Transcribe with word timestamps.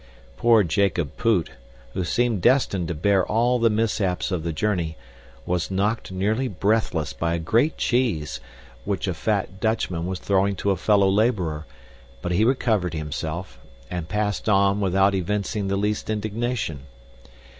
Poor 0.35 0.63
Jacob 0.63 1.15
Poot, 1.15 1.51
who 1.93 2.03
seemed 2.03 2.41
destined 2.41 2.87
to 2.87 2.95
bear 2.95 3.23
all 3.23 3.59
the 3.59 3.69
mishaps 3.69 4.31
of 4.31 4.41
the 4.43 4.51
journey, 4.51 4.97
was 5.45 5.69
knocked 5.69 6.11
nearly 6.11 6.47
breathless 6.47 7.13
by 7.13 7.35
a 7.35 7.37
great 7.37 7.77
cheese, 7.77 8.39
which 8.83 9.07
a 9.07 9.13
fat 9.13 9.59
Dutchman 9.59 10.07
was 10.07 10.17
throwing 10.17 10.55
to 10.55 10.71
a 10.71 10.75
fellow 10.75 11.07
laborer, 11.07 11.67
but 12.23 12.31
he 12.31 12.43
recovered 12.43 12.95
himself, 12.95 13.59
and 13.91 14.09
passed 14.09 14.49
on 14.49 14.79
without 14.81 15.13
evincing 15.13 15.67
the 15.67 15.77
least 15.77 16.09
indignation. 16.09 16.79